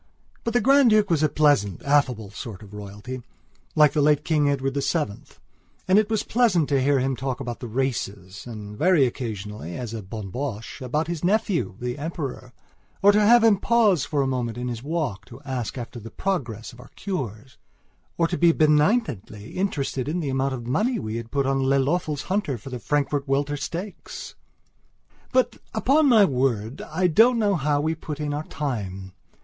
But 0.43 0.55
the 0.55 0.61
Grand 0.61 0.89
Duke 0.89 1.11
was 1.11 1.21
a 1.21 1.29
pleasant, 1.29 1.83
affable 1.83 2.31
sort 2.31 2.63
of 2.63 2.73
royalty, 2.73 3.21
like 3.75 3.93
the 3.93 4.01
late 4.01 4.25
King 4.25 4.49
Edward 4.49 4.73
VII, 4.73 5.25
and 5.87 5.99
it 5.99 6.09
was 6.09 6.23
pleasant 6.23 6.67
to 6.69 6.81
hear 6.81 6.97
him 6.97 7.15
talk 7.15 7.39
about 7.39 7.59
the 7.59 7.67
races 7.67 8.47
and, 8.47 8.75
very 8.75 9.05
occasionally, 9.05 9.75
as 9.77 9.93
a 9.93 10.01
bonne 10.01 10.31
bouche, 10.31 10.81
about 10.81 11.05
his 11.05 11.23
nephew, 11.23 11.75
the 11.79 11.99
Emperor; 11.99 12.51
or 13.03 13.11
to 13.11 13.21
have 13.21 13.43
him 13.43 13.57
pause 13.57 14.03
for 14.03 14.23
a 14.23 14.27
moment 14.27 14.57
in 14.57 14.69
his 14.69 14.81
walk 14.81 15.23
to 15.25 15.39
ask 15.43 15.77
after 15.77 15.99
the 15.99 16.09
progress 16.09 16.73
of 16.73 16.79
our 16.79 16.89
cures 16.95 17.59
or 18.17 18.27
to 18.27 18.39
be 18.39 18.51
benignantly 18.51 19.51
interested 19.51 20.07
in 20.09 20.19
the 20.19 20.29
amount 20.29 20.55
of 20.55 20.65
money 20.65 20.97
we 20.97 21.17
had 21.17 21.29
put 21.29 21.45
on 21.45 21.59
Lelöffel's 21.61 22.23
hunter 22.23 22.57
for 22.57 22.71
the 22.71 22.79
Frankfurt 22.79 23.27
Welter 23.27 23.55
Stakes. 23.55 24.33
But 25.31 25.57
upon 25.75 26.07
my 26.09 26.25
word, 26.25 26.81
I 26.81 27.05
don't 27.05 27.37
know 27.37 27.53
how 27.53 27.79
we 27.79 27.93
put 27.93 28.19
in 28.19 28.33
our 28.33 28.45
time. 28.45 29.13